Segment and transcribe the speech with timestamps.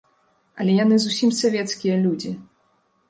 [0.63, 2.31] Але яны зусім савецкія людзі.